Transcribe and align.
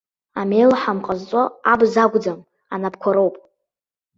Амелҳам 0.39 0.99
ҟазҵо 1.05 1.43
абз 1.71 1.93
акәӡам, 2.03 2.39
анапқәа 2.73 3.09
роуп! 3.15 3.35